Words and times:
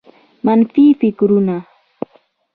منفي 0.45 0.85
فکرونه 0.99 1.57